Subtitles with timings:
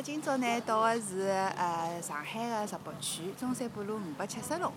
[0.00, 4.72] 拉今朝呢到个是呃上海个石北区中山北路五百七十弄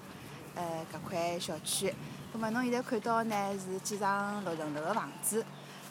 [0.54, 1.96] 呃搿块小区。
[2.34, 5.46] 葛末侬现在看到呢是几幢六层楼个房子。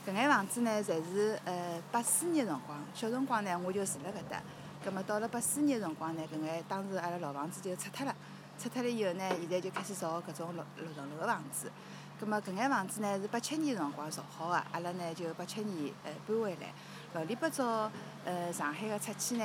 [0.07, 4.39] 搿眼房子呢侪是呃八四年辰光，小辰光呢我就住辣搿搭。
[4.85, 8.15] 葛末到了八四年辰光呢，搿眼当时阿拉老房子就拆脱了。
[8.59, 11.73] 拆脱了以后呢，现在就开始造搿种六六层楼个房子。
[12.21, 16.75] 葛末搿眼房子呢是八七年辰光造好个，阿拉呢就八七年呃搬回来。
[17.15, 17.91] 老里八早
[18.25, 19.45] 呃上海个拆迁呢，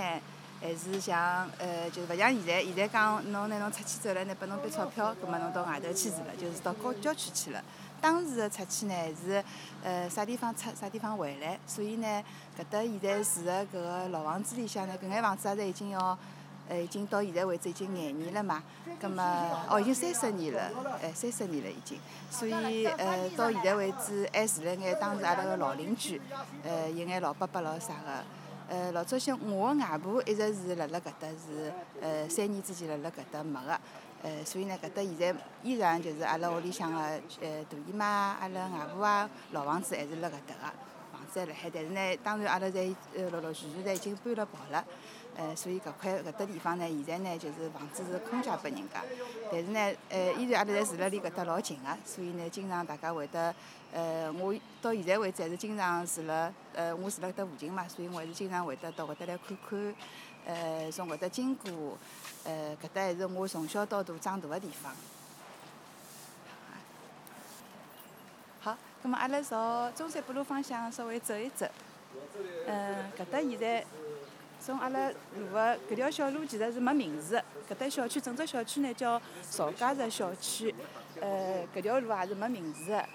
[0.61, 7.61] 还是像呃就是勿像现在，现在讲侬拿侬拆迁走了，拿拨侬笔钞票，葛末侬到外头去住了，就是到郊郊区去了。
[7.99, 9.43] 当时个拆迁呢是
[9.83, 12.23] 呃啥地方拆啥地方回来，所以呢
[12.57, 16.17] 搿搭现在住个搿个老房子里向呢，搿眼房子也是已经要。
[16.69, 18.61] 呃，已经到现在为止已经廿年了嘛，
[18.99, 19.23] 葛末
[19.69, 20.69] 哦，已经三十年了，
[21.01, 21.97] 哎，三十年了已经，
[22.29, 26.21] 所以呃，到现在为止还住了眼当时阿拉个老邻居，
[26.63, 28.23] 呃，有眼老伯伯咾啥个，
[28.67, 33.79] 呃，老早些我个外婆一直是辣辣搿搭是，呃，三年之前辣辣搿搭没个，
[34.23, 38.05] 呃，所以呢，搿搭现在依然就是阿拉屋里向个呃大姨妈、
[38.41, 40.73] 阿拉外婆啊，老房子还是辣搿搭个，
[41.13, 44.83] 房子还辣海，但是呢，当然阿拉侪呃陆陆续续侪已经搬了跑了。
[45.37, 49.03] 呃，所以搿块搿搭地方呢，现在呢就是房子是空借拨人家，
[49.51, 53.53] 但是呢，呃，依然阿拉侪住了离搿搭老近个，所以呢，经常大家会得，
[53.93, 59.95] 呃，我到现在为止还是经常住了，呃，我住辣搿搭附近嘛，所以我还是经常会得到搿搭来看看，
[60.47, 61.95] 呃，从搿搭经过，
[62.43, 64.91] 呃，搿搭还是我从小到大长大个地方。
[68.59, 71.67] 好，葛末阿拉朝中山北路方向稍微走一走，
[72.65, 73.85] 嗯，搿搭现在。
[74.59, 80.73] 从阿拉路个搿条小路其实是没名字，搿搭小区整只小区呢叫曹家石小区，
[81.21, 82.91] 呃，搿条路也是没名字。
[82.91, 83.05] 个，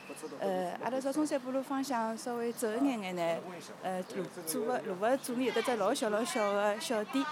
[0.41, 3.39] 呃，阿拉朝中山北路方向稍微走一眼眼呢，
[3.83, 7.25] 呃，路左个路个左面有得只老小老小个小店，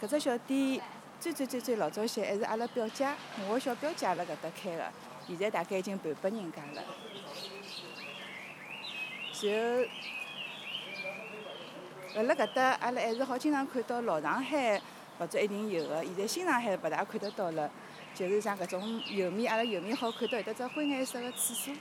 [0.00, 0.80] 搿只小店
[1.20, 3.06] 最最最最老早些还是阿拉表姐，
[3.46, 4.84] 我个小表姐辣搿搭开个，
[5.28, 6.82] 现在大概已经盘拨人家了，
[9.42, 9.90] 然后。
[12.16, 14.80] 辣辣搿搭，阿拉还是好经常看到老上海
[15.18, 17.70] 或者一定有个，现在新上海勿大看得到了。
[18.12, 21.72] 就是像搿种右面，阿拉右面好看到有得只灰颜色个厕所。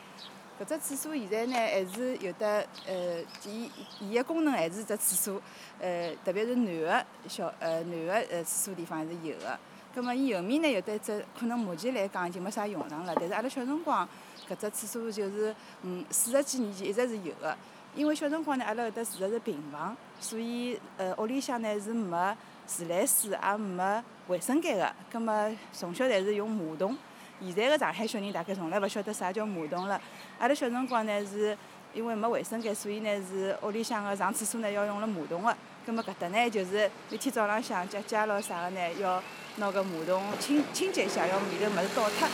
[0.62, 5.42] 搿只厕所现在呢还是有得，呃，伊伊个功能还是只厕所，
[5.80, 9.58] 呃，特别是男个小呃男个呃厕所地方还是有个。
[9.96, 13.14] 葛末伊右面呢有得只，可能目前来讲已经没啥用场了。
[13.16, 14.08] 但是阿拉小辰光
[14.48, 17.58] 搿只厕所就是嗯四十几年前一直是有个。
[17.96, 24.94] 因为小辰光呢，阿拉搿搭住的是平房，所以呃屋里向呢是没自来水，也没卫生间个。
[25.12, 25.34] 葛末
[25.74, 26.96] 从小侪是用马桶。
[27.42, 30.00] 现在个上海小人大概从来勿晓得啥叫马桶了。
[30.38, 31.58] 阿拉小辰光呢是
[31.94, 35.56] 因为没卫生间，所以呢是屋里向个上厕所呢要用了马桶个。
[35.86, 39.22] 葛末搿搭呢就是每天早浪向姐姐咾啥个呢要
[39.56, 42.28] 拿个马桶清清洁一下，要里头物事倒脱。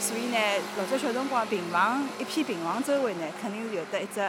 [0.00, 0.38] 所以呢，
[0.78, 4.28] 老早小辰光平房一片平房周围呢，肯定是有得一只。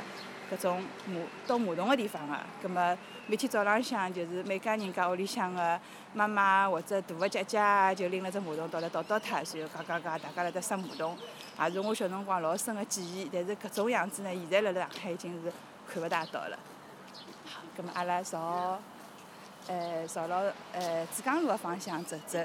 [0.52, 1.16] 搿种马
[1.48, 5.80] 倒马桶个地方个，葛末每天早浪向就是每家人家屋里向个
[6.14, 7.60] 妈妈或者大个姐姐
[7.96, 11.18] 就拎了只马桶倒来倒倒脱，然后嘎嘎嘎，大家辣搭刷马桶，
[11.60, 13.30] 也是我小辰光老深个记忆。
[13.32, 15.52] 但是搿种样子呢，现在辣辣上海已经是
[15.92, 16.60] 看勿大到了。
[17.46, 18.80] 好，葛末阿拉朝
[19.68, 20.44] 呃朝牢
[20.74, 22.40] 呃珠江路个方向走走。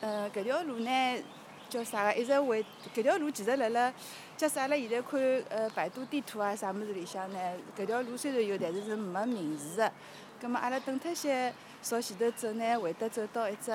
[0.00, 1.22] 呃，搿条路呢
[1.68, 2.14] 叫啥个？
[2.14, 3.92] 一直会搿条路其实辣辣，
[4.36, 7.38] 假使阿拉现在看呃百度地图啊啥物事里向呢，
[7.76, 9.92] 搿条路虽然有，但是是没名字个。
[10.40, 11.52] 葛末阿拉等脱些
[11.82, 13.70] 朝前头走呢，会得走到一只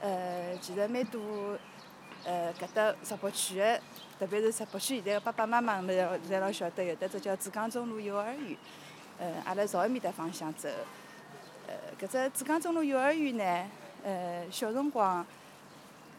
[0.00, 1.58] 呃，其实蛮多
[2.24, 3.80] 呃搿搭石北区个，
[4.18, 5.94] 特别是石北区现在个爸爸妈妈们
[6.28, 8.56] 侪老晓得有得只叫珠江中路幼儿园。
[9.18, 10.68] 呃，阿拉朝埃面搭方向走。
[11.66, 13.70] 呃，搿只珠江中路幼儿园呢，
[14.02, 15.24] 呃，小辰光。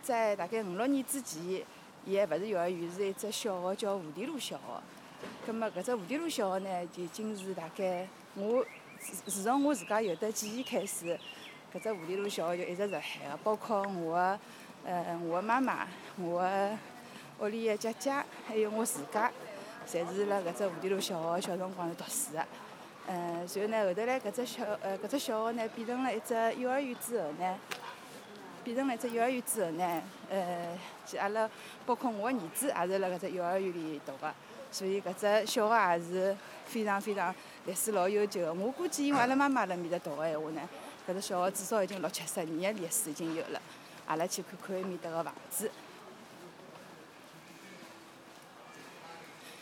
[0.02, 1.64] 在大概五六年之前，
[2.06, 4.64] 伊还勿是幼儿园，是一只小学，叫蝴蝶路小学。
[5.46, 8.66] 葛末搿只蝴蝶路小学呢，已经是大概我
[9.00, 11.20] 自自从我自家有得记忆开始，
[11.74, 13.38] 搿只蝴蝶路小学就一直辣海个。
[13.44, 14.40] 包括我个
[14.86, 15.88] 呃我个妈妈，
[16.18, 16.78] 我个
[17.40, 19.32] 屋里个姐姐，还有我自家，
[19.86, 22.46] 侪是辣搿只蝴蝶路小学小辰光读书个。
[23.08, 27.58] 嗯，随后呢，后头来搿只小呃搿只小学呢，变成了一只幼儿园之后呢。
[28.64, 31.50] 变成了一只幼儿园之后呢，呃，其阿拉
[31.86, 34.34] 包括我个儿子也是辣搿只幼儿园里读个，
[34.72, 37.34] 所以搿只小学也是非常非常
[37.66, 38.54] 历史老悠久个。
[38.54, 40.62] 我估计因为阿拉妈妈辣面搭读个闲话呢，
[41.08, 43.62] 搿只小学至少已经六七十年个历史已经有了。
[44.08, 45.70] 阿拉去看看埃面搭个房子。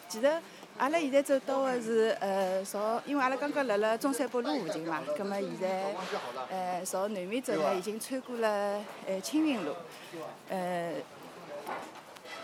[0.10, 0.42] 其实
[0.78, 5.96] 阿拉现在走到的是呃，朝因为阿拉刚刚辣辣中山北路附近嘛，葛末现在
[6.52, 9.74] 呃朝南面走呢，已经穿过了呃青云路，
[10.50, 10.94] 呃，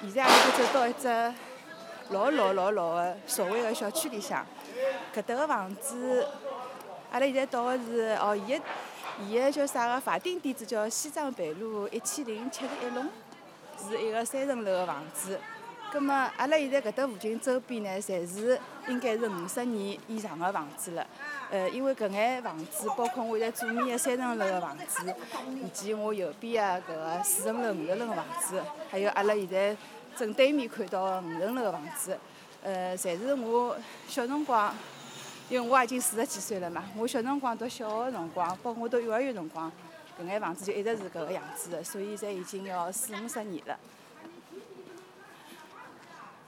[0.02, 1.08] 现在阿拉就走到一只
[2.10, 4.44] 老老老老的所谓的小区里向，
[5.14, 6.28] 搿搭个房子，
[7.12, 8.64] 阿拉现在到的是哦，伊个
[9.30, 13.08] 伊个叫啥个法定地址叫西藏北路一千零七十一弄，
[13.78, 15.40] 是一个三层楼个房子。
[15.94, 21.06] 葛么阿拉现在搿搭附近周边呢，侪是应该是五十年以上的房子了。
[21.52, 25.16] 呃，因为搿眼房子，包括我现在左面的三层楼的房子，
[25.64, 28.60] 以及我右边的搿个四层楼、五层楼的房子，
[28.90, 29.78] 还有阿拉现在
[30.16, 32.18] 正对面看到的五层楼的房子，
[32.64, 34.74] 呃，侪是我小辰光，
[35.48, 39.72] 因为我已经四十几岁了嘛，我小辰光读小学的辰光，包括我读幼儿园辰光，
[40.20, 43.78] 搿眼房子就一直是搿个样子的，所以侪已经要四五十年了。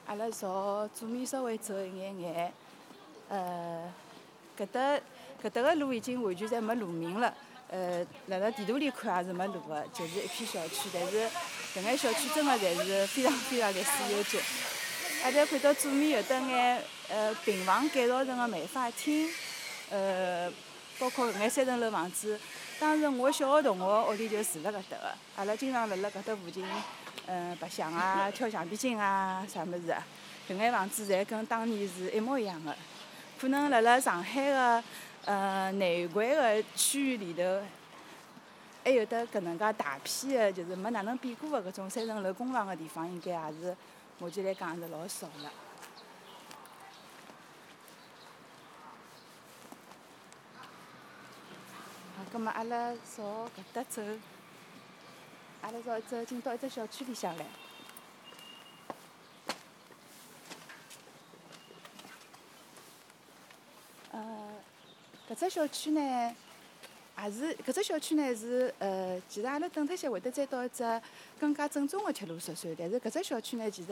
[0.07, 2.54] 阿拉朝左面稍微走一眼眼，
[3.28, 3.92] 呃，
[4.56, 4.96] 搿搭
[5.44, 7.34] 搿搭个路已经完全侪没路名了，
[7.69, 10.90] 呃，辣辣地图里看也是没路个，就是一片小区。
[10.94, 11.28] 但是
[11.74, 14.40] 搿眼小区真个侪是非常非常历史悠久。
[15.24, 19.28] 阿拉看到左面有得眼呃平房改造成个美发厅，
[19.90, 20.51] 呃，
[21.00, 22.40] 包括搿眼三层楼房子，
[22.80, 26.63] 当时我小学同学屋里就住辣搿搭个，阿拉经常辣辣搿搭附近。
[27.28, 30.06] 嗯，白相啊，跳橡皮筋啊，啥物事啊？
[30.48, 32.76] 搿眼房子侪跟当年是一模一样的。
[33.40, 34.84] 可能辣辣上海个
[35.26, 37.62] 呃内环个区域里头，
[38.84, 43.76] 还有得搿能介大片个，就是没哪能变过个搿种三层楼公房个地方，应该也是
[44.20, 45.52] 目前来讲是老少了。
[52.18, 54.02] 好，葛末阿拉朝搿搭走。
[55.66, 57.46] 阿拉朝走进到一只小区里向来。
[64.12, 64.22] 呃，
[65.28, 66.36] 搿只小区呢，
[67.18, 71.02] 也是搿只小区呢是呃，其实阿拉等脱歇会得再到一只
[71.40, 72.68] 更加正宗的铁路宿舍。
[72.78, 73.92] 但是搿只小区呢，其实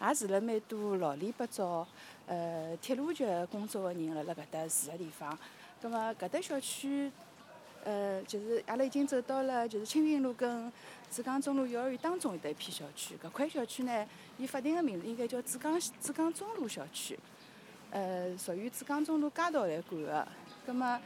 [0.00, 1.86] 也住了蛮多老里八糟
[2.26, 5.38] 呃铁路局工作的人辣辣搿搭住的地方。
[5.80, 7.12] 葛末搿搭小区。
[7.84, 10.72] 呃，就是阿拉已经走到了，就是青云路跟
[11.10, 13.16] 珠江中路幼儿园当中的一片小区。
[13.22, 14.06] 搿块小区呢，
[14.38, 17.18] 伊法定个名字应该叫珠江珠江中路小区，
[17.90, 20.28] 呃，属于珠江中路街道来管个。
[20.64, 20.96] 葛末，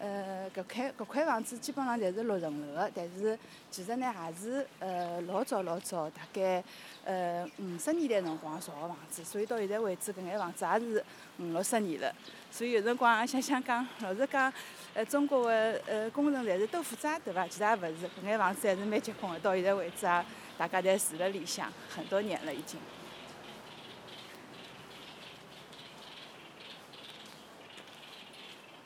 [0.00, 3.38] 呃，搿块搿块房子基本上侪是六层楼个，但是
[3.70, 6.64] 其实呢，也是呃老早老早，大概
[7.04, 11.04] 呃五十年代辰光造个房子，所以到现在为止，搿眼房子也是
[11.38, 12.10] 五六十年了。
[12.50, 14.52] 所以有辰光想想讲，老实讲。
[14.92, 17.46] 呃，中国个呃工程侪是豆腐渣，对伐？
[17.46, 19.38] 其实也勿是，搿眼房子还是蛮结棍个。
[19.38, 20.24] 到现在为止啊，
[20.58, 22.80] 大家侪住辣里向很多年了已经。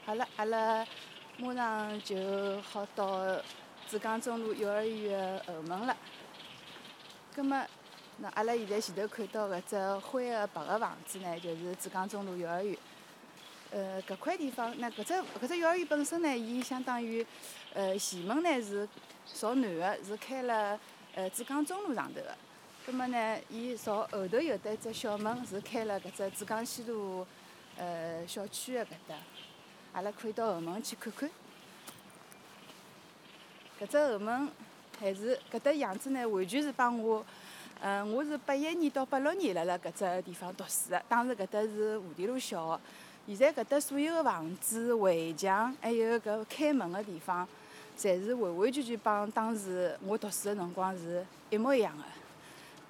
[0.07, 0.87] 好了，阿拉
[1.39, 3.41] 马上就好到
[3.89, 5.97] 珠江中路幼儿园后门了。
[7.35, 7.67] 葛末，
[8.19, 12.77] 那阿拉现在前头看到搿只灰个白个房子呢，就是珠江中路幼儿园。
[13.71, 17.27] 呃，搿块地方，那搿只搿只幼儿园本身呢，伊相当于，
[17.73, 18.87] 呃，前门呢是
[19.27, 20.79] 朝南个，是开了
[21.15, 22.37] 呃珠江中路上头个。
[22.85, 27.27] 葛末呢，伊朝后头有得一只小门，是开了搿只珠江西路
[27.79, 29.15] 呃小区个搿搭。
[29.95, 31.31] 阿拉可以到后门去看看。
[33.81, 34.49] 搿只后门
[34.99, 37.25] 还是搿搭样子呢，完全是帮我，
[37.81, 42.81] 嗯，我是八一年到八六年辣辣搿只地方读书个，当时搿搭是蝴蝶路小学。
[43.37, 47.47] 现在搿搭所有个房子、围墙，还有搿开门个地方，
[47.97, 52.03] 侪是完完全全帮当时我读书个辰光是一模一样个。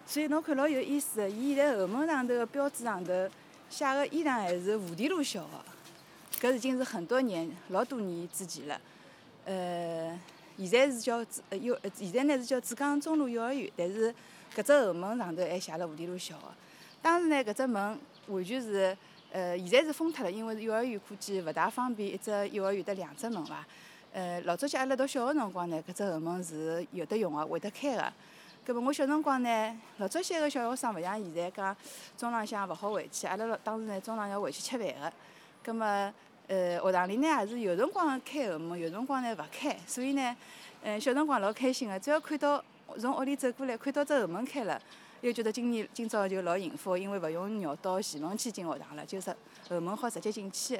[0.06, 3.12] 所以侬看老有意思个，伊现在后门上头个标志上头
[3.68, 5.48] 写个依然还是蝴蝶路小学，
[6.40, 8.80] 搿已经是很多年、老多年之前了。
[9.44, 10.18] 呃，
[10.58, 14.14] 现在是叫呃幼，现在呢是叫珠江中路幼儿园，但是
[14.54, 16.44] 搿只后门上头还写了蝴蝶路小学。
[17.02, 17.98] 当时呢，搿只门
[18.28, 18.96] 完全是。
[19.32, 23.66] 呃，现在是封脱了，因为是幼儿园，估计勿大方便，一只幼儿园得两只门伐？
[24.12, 28.12] 呃，老早些阿拉读小学辰光呢，搿只后门是有得用个，会得开个。
[28.64, 31.76] 搿么我小辰光呢，老早些个小学生勿像现在讲
[32.16, 35.12] 中浪向勿好回去，阿拉老当时呢中浪要回去吃饭个。
[35.64, 35.86] 葛末
[36.46, 40.36] 呃，学堂里呢也是有辰光开后门，有辰光呢勿开，所以呢，
[40.82, 42.62] 嗯，小辰光老开心个，只要看到
[43.00, 44.78] 从屋里走过来，看到只后门开了。
[45.22, 49.34] 又觉得今年今朝就老幸福，因为勿用绕到前门去进学堂了，就是
[49.70, 50.78] 后门好直接进去。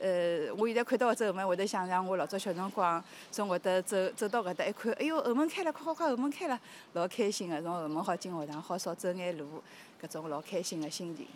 [0.00, 3.02] 呃，我现在看到搿只后门，会得想象我老早小辰光
[3.32, 6.56] 从搿搭走走到搿搭一看，哎哟，后门开了，快快快，后门开了，
[6.92, 9.60] 老开心个，从后门好进学堂，好少走眼路，
[10.00, 11.26] 搿种老开心个心情。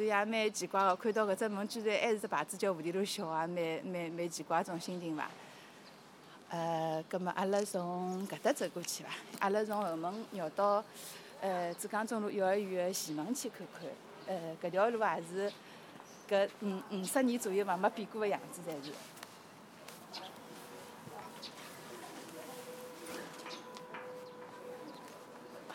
[0.00, 5.30] 所以也蛮奇怪个，看到搿只门居然还是只牌子叫五里路小，也蛮蛮蛮奇怪种心情伐？
[6.48, 9.10] 呃，葛末阿拉从搿搭走过去伐？
[9.40, 10.82] 阿拉从后门绕到
[11.42, 13.86] 呃珠江中路幼儿园个前门去看看。
[14.26, 15.52] 呃，搿条路也是
[16.26, 18.92] 搿五五十年左右伐，没变过个样子，侪是。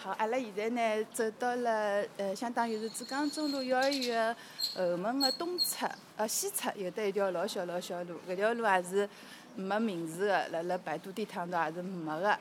[0.05, 4.35] 好，阿拉现在呢走到了呃，相当于是珠江中路幼儿园
[4.75, 9.09] 个后门个东侧，呃西侧有得一条老小老小路，搿条路也是。
[9.55, 12.37] 没名字个，辣辣百度地图上头也是没个。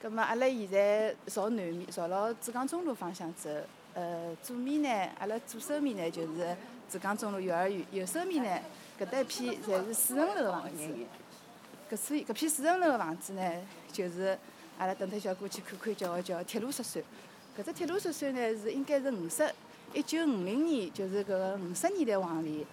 [0.00, 3.50] 葛末阿拉现在朝南面，朝牢珠江中路方向走。
[3.92, 6.56] 呃，左面呢，阿拉左手面呢就是
[6.88, 8.60] 珠江中路幼儿园，右手面呢，
[8.98, 10.88] 搿搭一片侪是四层楼个房子。
[11.90, 13.42] 搿所以搿片四层楼个房子呢，
[13.92, 14.38] 就是
[14.78, 17.02] 阿拉等脱小过去看看，叫个叫铁路十三。
[17.56, 19.48] 搿只铁路十三呢，是应该是五十，
[19.92, 22.66] 一九五零年，就是搿个五十年代往里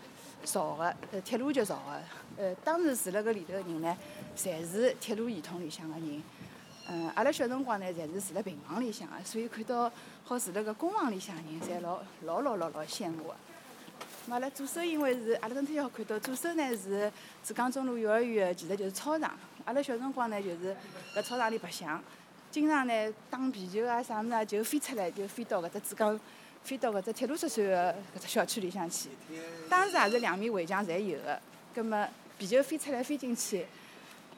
[0.44, 2.44] 造个，呃，铁路局造个。
[2.44, 3.96] 呃，当时住辣搿里头个人呢，
[4.36, 6.24] 侪是铁路系统里向个人。
[6.90, 9.92] 嗯，阿拉小辰光呢，侪是住辣平房里向个，所以看到
[10.24, 13.36] 好住辣搿公房里向个人，侪老老老老老羡慕个。
[14.30, 17.12] 阿拉左手因为是阿拉等天要看到，左手呢是
[17.44, 19.32] 珠江中路幼儿园，其实就是操场。
[19.66, 20.76] 阿拉小辰光呢，就是
[21.16, 22.02] 辣操场里白相，
[22.50, 26.20] 经常呢打皮球啊啥物事啊，就飞出来，就飞到搿只珠江，
[26.64, 29.10] 飞到搿只铁路宿舍个搿只小区里向去。
[29.70, 31.40] 当时也是两面围墙侪有个，
[31.76, 32.08] 葛末。
[32.38, 33.64] 皮球飞出来飞进去，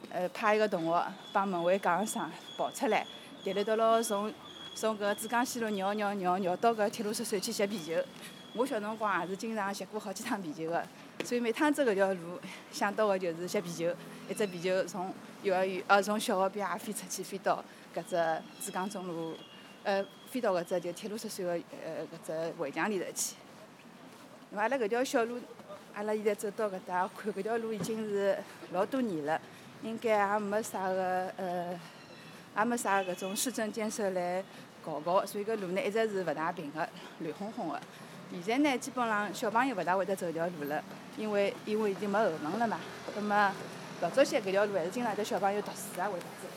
[0.10, 3.08] 呃，派一个同学帮门卫讲一声跑出来，
[3.46, 4.34] 喋喋叨叨从
[4.76, 7.94] 从搿珠江西路绕绕绕绕到搿铁路宿舍去吸皮球。
[8.56, 10.86] 我小辰光也是经常吸过好几趟皮球个，
[11.24, 12.40] 所以每趟走搿条路
[12.72, 13.94] 想到个就是吸皮球，
[14.30, 17.64] 一只皮球从幼儿园呃从小学边也飞出去飞到
[17.96, 19.36] 搿只珠江中路，
[19.84, 23.36] 呃飞到搿只就铁路十三个呃搿只围墙里头去。
[24.54, 25.40] 咾阿拉搿条小路。
[25.96, 28.36] 阿拉现在走到搿搭，看搿条路已经是
[28.72, 29.40] 老多年了，
[29.84, 31.80] 应该也没啥个呃，
[32.58, 34.44] 也没啥搿种市政建设来
[34.84, 36.90] 搞搞，所以搿路呢一直是勿大平个，
[37.20, 37.80] 乱哄哄个。
[38.42, 40.84] 现在呢，基本上小朋友勿大会得走条路了，
[41.18, 42.80] 因为因为已经没后门了嘛。
[43.14, 43.52] 葛末
[44.02, 46.48] 老早些搿条路还是经常得小朋友读书啊会得走。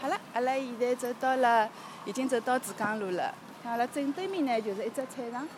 [0.00, 1.68] 好了，阿拉现在走到了。
[2.06, 5.48] 已经走到珠江路了，阿拉正对面呢，就是一只菜场。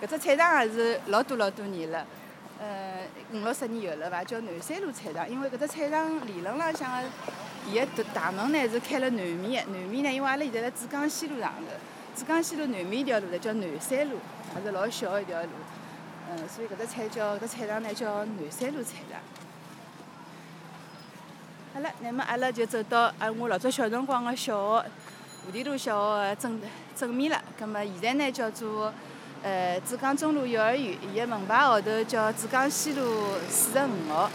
[0.00, 2.06] 搿只菜场也是老多老多年了，
[2.60, 4.22] 呃，五六十年有了伐？
[4.22, 5.28] 叫南山路菜场。
[5.28, 7.08] 因为搿只菜场理论浪向个，
[7.66, 9.72] 伊个大大门呢是开了南面个。
[9.72, 11.66] 南面呢，因为阿拉现在辣珠江西路上头，
[12.14, 14.18] 珠江西路南面一条路呢叫南山路，
[14.54, 15.48] 也是老小一条路。
[16.28, 19.18] 嗯，所以搿只菜叫搿只菜场呢叫南山路菜场。
[21.72, 24.90] 好了，那么阿拉就走到啊，我老早小辰光个小学。
[25.48, 26.60] 吴地路小学个正
[26.94, 28.92] 正面了，葛末现在呢叫做
[29.42, 34.30] 呃珠江中路幼儿园，伊个门牌号头叫珠江西路四十五号。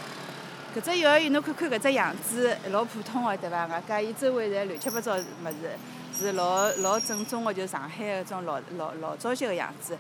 [0.76, 3.66] 搿只幼儿园侬看看搿只样子，老普通个对伐？
[3.68, 5.78] 外加伊周围侪乱七八糟物事，
[6.18, 9.98] 是老老正宗个，就上海个种老老老早些个样子。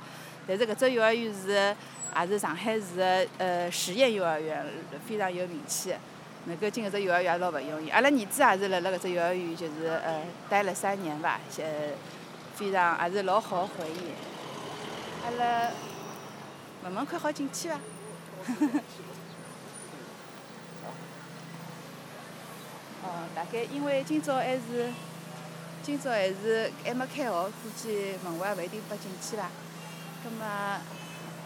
[0.47, 1.75] 但是搿只幼儿园是
[2.19, 4.65] 也是上海市个呃实验幼儿园，
[5.07, 5.93] 非常有名气。
[6.47, 11.63] 能够进搿只幼儿园也老勿容易，阿拉儿子也是辣辣搿只幼儿园，就是呃待了三年伐，呃
[12.55, 14.34] 非常也是老好个回忆。
[15.25, 15.71] 阿拉
[16.83, 17.79] 问问看好进去伐？
[23.01, 24.93] 哦，大概因为今朝还是
[25.81, 29.49] 今朝还是还没开学，估计门卫也勿一定拨进去伐。
[30.23, 30.45] 葛末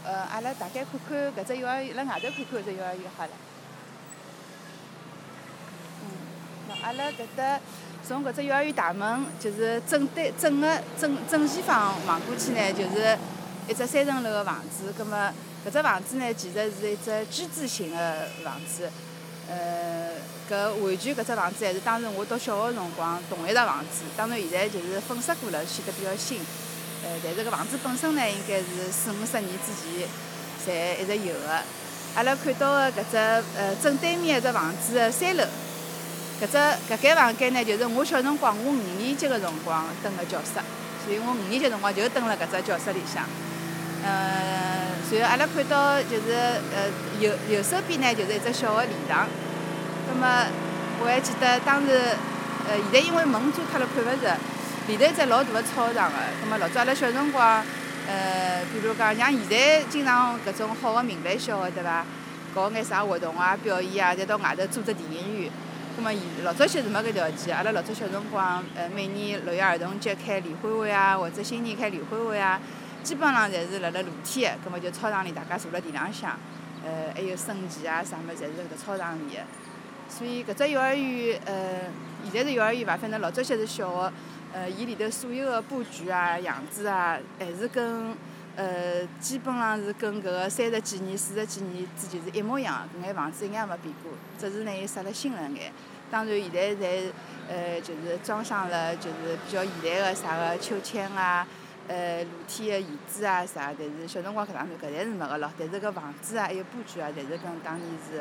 [0.04, 3.30] 呃，阿拉大概看看搿只幼儿园，辣外头看看搿只幼儿园好了。
[6.84, 7.62] 阿拉搿搭
[8.06, 13.18] 从搿只幼儿园大门，就是正对正个正正前方望过去呢，就是
[13.70, 14.92] 一只三层楼个房子。
[14.98, 15.16] 葛末
[15.64, 18.90] 搿只房子呢，其实是一只居住型个房子。
[19.48, 20.10] 呃，
[20.50, 24.06] 搿完全搿只房子还是当时我读小学辰光同一幢房子。
[24.18, 26.40] 当然现在就是粉刷过了，显得比较新。
[27.04, 30.10] 呃，但是搿房子本身呢，应该是四五十年之前
[30.66, 31.62] 侪一直有个。
[32.16, 33.18] 阿拉看到个搿只
[33.56, 35.44] 呃正对面一只房子个三楼。
[36.42, 36.58] 搿只
[36.94, 40.54] 搿间房间呢，就是我小辰光，我五年级个辰光蹲个教室，
[41.06, 43.24] 所以我五年级辰光就蹲辣搿只教室里向。
[44.04, 46.32] 呃，随后阿拉看到就是
[46.74, 46.88] 呃
[47.20, 49.28] 右右手边呢，就是一只小个礼堂。
[50.08, 50.28] 葛末
[51.02, 51.92] 我还记得当时
[52.68, 54.38] 呃现在因为门遮脱了看勿着，
[54.88, 56.18] 里头一只老大个操场个。
[56.42, 57.64] 葛末老早阿拉小辰光，
[58.08, 62.06] 呃，比如讲像现在经常搿种好个民办小学对伐？
[62.56, 65.52] 搞眼啥活动啊、表演啊，侪到外头租只电影院。
[65.96, 72.60] 葛末现老早些是没搿条件，阿拉老早小辰光，呃，每年六一儿童节开联欢会啊，或者新年开联欢会啊，
[73.10, 76.38] 基本上侪是辣辣露天个，葛末就操场里大家坐辣地浪向，
[76.86, 79.40] 呃，还有升旗啊啥物事，侪是搿个操场里个。
[80.08, 81.90] 所以搿只幼儿园，呃，
[82.32, 82.96] 现在是幼儿园伐？
[82.96, 84.14] 反正老早些是小学，
[84.54, 88.16] 呃，伊里头所有个布局啊、样子啊，还是跟，
[88.56, 95.72] 呃，基本上是跟搿个三十几年、四十几年之前是一模一样个，搿眼房子一眼也没变过，只是拿伊刷了新了眼。
[96.12, 97.12] 当然，现在侪
[97.50, 101.48] 呃就是装上了就是比较现代个啥个秋千啊，
[101.90, 105.52] 呃露天个椅子啊啥，但是小辰光搿趟搿侪是没个咯。
[105.58, 108.20] 但是搿房子啊还有布局啊，侪是跟当年是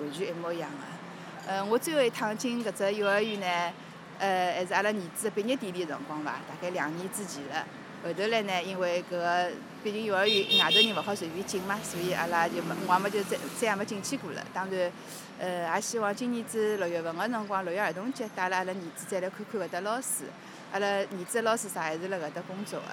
[0.00, 1.52] 完全一模一样个。
[1.52, 3.72] 呃，我最后一趟进搿只幼儿园呢，
[4.20, 7.66] 呃还是阿拉儿子毕业典礼个辰光伐，大概两年之前了。
[8.04, 9.50] 后头来呢，因为搿个
[9.82, 14.44] 毕竟幼儿园外头人勿好随便进嘛，所以阿拉就没我也没就再再也没进去过了。
[14.54, 14.92] 当然，
[15.40, 20.26] 呃，也希望今年子六月份个辰光，六一儿童节带了阿拉儿子再来看看搿搭老师。
[20.72, 22.86] 阿拉儿子老师啥还是辣搿搭工作个，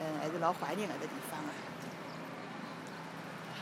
[0.00, 1.48] 嗯，还是老怀念搿搭地方个。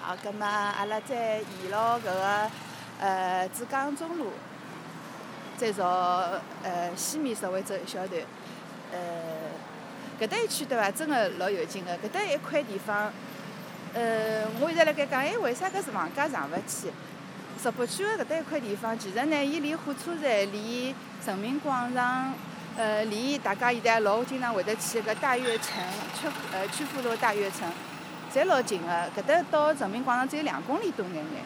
[0.00, 2.50] 好，葛末阿拉再沿牢搿个
[3.00, 4.32] 呃珠江中路，
[5.56, 5.86] 再朝
[6.62, 8.22] 呃西面稍微走一小段，
[8.92, 8.98] 呃。
[10.20, 10.88] 搿搭一区对伐？
[10.88, 11.92] 真个老有劲个。
[11.98, 13.12] 搿搭一块地方，
[13.92, 16.92] 呃，我现在辣盖讲，哎，为啥搿是房价上勿去？
[17.60, 20.94] 石浦区个搿搭一块地方，其实呢，伊离火车站、离
[21.26, 22.34] 人民广场，
[22.76, 25.76] 呃，离大家现在老经常会得去个大悦城、
[26.18, 27.70] 曲呃曲阜路大悦城，
[28.32, 28.88] 侪老近个。
[29.16, 31.44] 搿搭到人民广场只有两公里多眼眼。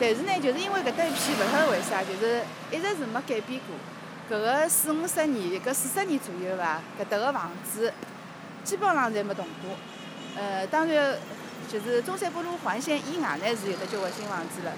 [0.00, 3.76] 但是呢，就是因为搿搭一片，勿晓得为啥，就是一直是没改变过。
[4.30, 7.92] 搿个四五十年，搿四十年左右伐，搿搭个房子。
[8.64, 9.74] 基本上侪没动过，
[10.36, 11.16] 呃，当然
[11.72, 14.72] 就是中山北路环线以外呢是有得交关新房子了，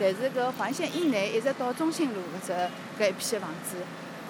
[0.00, 2.52] 但是搿环线以内一直到中心路搿只
[3.00, 3.76] 搿一批房子，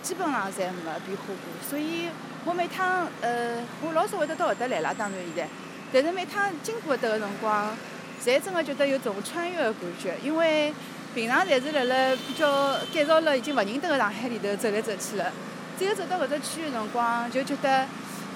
[0.02, 1.68] 基本上侪没变化过。
[1.68, 2.08] 所以
[2.44, 5.48] 我每趟呃，我老少会得到搿搭来啦，当然现在，
[5.92, 7.76] 但是每趟经过搿搭个辰光，
[8.24, 10.72] 侪真个觉得有种穿越个感觉，因为
[11.14, 15.32] 平常侪是辣辣比较改造了已经勿认得个上海里头走来走去了，
[15.78, 17.86] 只有走到搿只区个辰光，就觉得。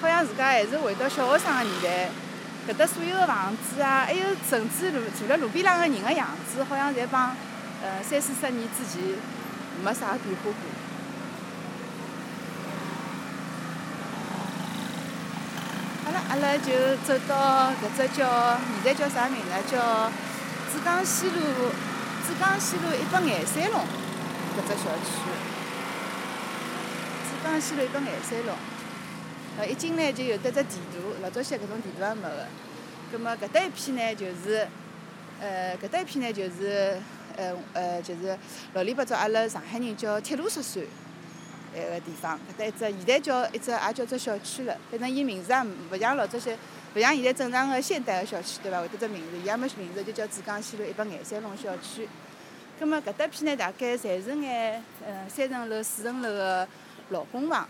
[0.01, 2.09] 好像自家还是回到小学生个年代，
[2.67, 7.33] 搿搭所有个房子啊，还有甚至路坐辣路边浪个人个样子，好像侪帮
[7.81, 9.01] 呃三四十年之前
[9.81, 10.53] 没啥变化过。
[16.03, 16.73] 好了，阿拉就
[17.05, 19.71] 走到搿只叫现在叫啥名字？
[19.71, 20.09] 叫
[20.73, 21.35] 珠江西路
[22.27, 23.81] 珠江西路一百廿三弄
[24.57, 25.29] 搿只小区。
[27.29, 28.55] 珠江西路一百廿三弄。
[29.59, 32.47] 呃，一进来就有得只地图，老早些搿种地图也没个。
[33.11, 34.67] 葛末搿搭一片呢，就是，
[35.39, 36.99] 呃，搿搭一片呢就是，
[37.37, 38.35] 呃呃，就是
[38.73, 40.81] 老里八早阿拉上海人叫铁路石山，
[41.75, 42.39] 埃个地方。
[42.49, 46.57] 搿搭一只现在叫一只也叫只小区了，反正伊名字也勿像老早些，
[46.95, 48.81] 勿像现在正常个现代个小区对伐？
[48.81, 52.07] 会得只名字，伊也没名字，就叫紫江西路一百廿三弄小区。
[52.79, 56.67] 葛末搿搭片呢，大概侪是眼，呃，三层楼、四层楼个
[57.09, 57.67] 老公房。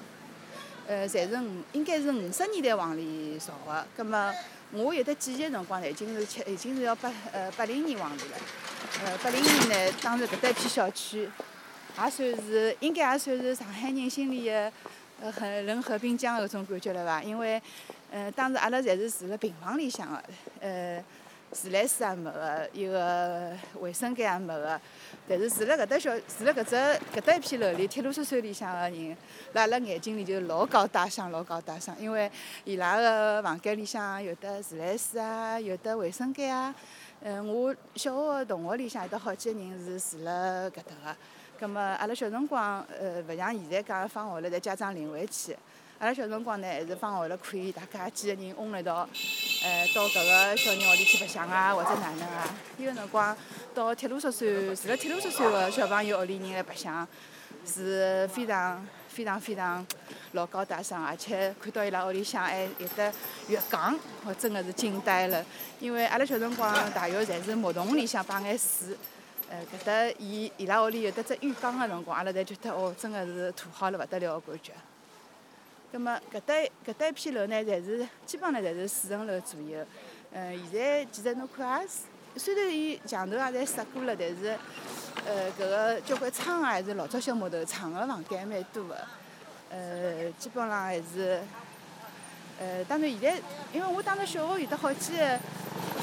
[0.85, 3.85] 呃，侪是五，应该是五十年代往里造个。
[3.95, 4.33] 葛末
[4.71, 8.37] 我有得记忆辰光呢，已经是七，已经是要八，呃，八零年往里了。
[9.05, 11.29] 呃，八零年呢，当时搿搭一片小区，
[11.97, 14.71] 也算是，应该也算是上海人心里个，
[15.21, 17.21] 呃，很人和滨江搿种感觉了伐？
[17.23, 17.61] 因为，
[18.11, 20.23] 呃，当时阿拉侪是住辣平房里向个，
[20.61, 21.03] 呃。
[21.53, 24.81] 自来水也没个，一个卫生间也没个。
[25.29, 26.75] 但是住辣搿搭小，住辣搿只
[27.15, 29.15] 搿搭一片楼里，铁路宿舍里向个人，
[29.53, 31.95] 辣阿拉眼睛里就老高大上，老高大上。
[32.01, 32.27] 因为
[32.63, 36.73] 伊拉个房间里向有得自来水啊，有得卫生间啊。
[37.21, 40.31] 嗯，我小学个同学里向有得好几个人是住辣
[40.71, 41.15] 搿搭个。
[41.59, 45.55] 葛末阿拉小辰光，呃，勿像现在讲放学了，侪家长领回去。
[45.99, 49.07] 阿拉小辰光呢，还是放学了可以大家几个人嗡辣一道，
[49.63, 52.55] 呃，到搿个小人屋里去白相啊，或者哪能啊？
[52.77, 53.35] 伊个辰光
[53.73, 57.07] 到铁路宿舍，住辣铁路宿舍个小朋友屋里人来白相，
[57.65, 59.85] 是非常非常非常
[60.33, 63.13] 老高大上，而且看到伊拉屋里向还有得
[63.47, 65.45] 浴缸，我真个是惊呆了。
[65.79, 68.97] 因为阿拉小辰光大浴侪是木桶里向摆眼水，
[69.49, 74.73] 呃，搿搭伊伊拉屋里有得只浴缸个辰光，阿拉侪觉得哦，真个是土好了勿得了个感觉。
[75.91, 76.53] 葛末搿搭
[76.85, 79.85] 搿搭一片楼呢，侪是基本上侪是四层楼左右。
[80.31, 81.99] 嗯，现在其实侬看也是，
[82.35, 84.57] 虽然伊墙头也侪刷过了，但是，
[85.27, 88.97] 呃，搿个交关窗啊，还是老早小木头窗个房间还蛮多个。
[89.69, 91.39] 呃，基本上还是，
[92.59, 95.39] 呃，当然现在，因为我当时小学有得好几个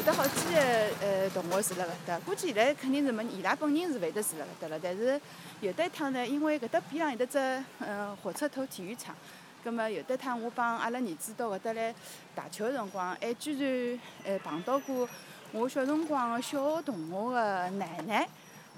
[0.01, 0.59] 有得好几个
[1.03, 4.81] 呃同学住辣搿搭，估计现在肯定是没伊拉本人是会得住辣搿搭了。
[4.83, 5.21] 但是
[5.61, 7.39] 有得一趟呢，因为搿搭边浪有得只
[7.81, 9.15] 嗯火车头体育场，
[9.63, 11.95] 葛末有得趟我帮阿拉儿子到搿搭来
[12.35, 13.53] 打球个辰光，还居
[13.93, 15.07] 然呃碰到过
[15.53, 18.27] 我小辰光个小学同学个奶奶，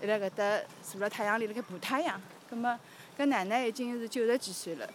[0.03, 2.21] 伊辣搿搭坐辣太阳里辣盖晒太阳。
[2.51, 2.77] 葛末
[3.17, 4.91] 搿奶奶已经是九十几岁了，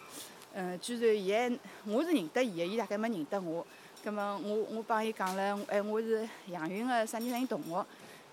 [0.56, 3.66] 嗯，居然伊还我是认得伊个，伊大概没认得我。
[4.04, 7.86] 葛末我我帮伊讲了，哎，我是杨云个啥人啥人同学，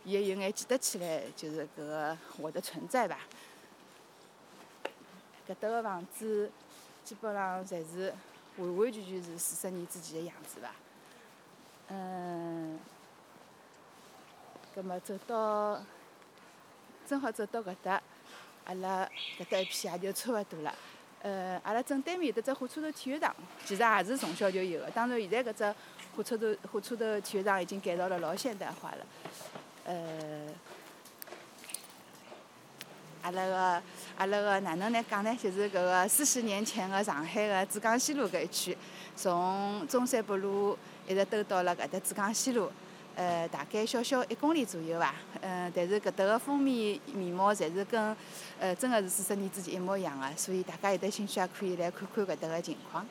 [0.04, 3.20] 伊还有眼记得起来，就是搿个我的存在吧。
[5.48, 6.50] 搿搭个房子
[7.02, 8.14] 基本上侪是
[8.58, 10.70] 完完全全是四十年之前的样子伐。
[11.88, 12.78] 嗯，
[14.74, 15.82] 葛末走到
[17.06, 18.02] 正好走到搿搭，
[18.64, 20.74] 阿拉搿搭一片也就差勿多了。
[21.24, 23.34] 呃，阿拉正对面有得只火车头体育场，
[23.64, 24.90] 其实也是从小就有个。
[24.90, 25.74] 当然，现在搿只
[26.14, 28.98] 火车头火车头体育场已经改造了老现代化了。
[29.86, 30.46] 呃，
[33.22, 33.82] 阿拉个
[34.18, 35.34] 阿拉个哪能来讲呢？
[35.42, 38.76] 就是搿个四十年前个上海个珠江西路搿一区，
[39.16, 40.76] 从中山北路
[41.08, 42.70] 一直兜到了搿搭珠江西路。
[43.16, 45.14] 呃，大概小小一公里左右吧。
[45.40, 48.16] 嗯，但是搿搭个封面面貌侪是跟
[48.58, 53.06] 呃真个是四十年之前一模一样个，所以大家有得兴趣也可以来看看搿搭个情况。